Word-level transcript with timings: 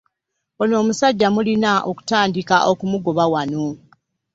Ono 0.61 0.73
omusajja 0.81 1.27
mulina 1.35 1.71
okutandika 1.89 2.55
okumugoba 2.71 3.25
wano. 3.33 3.65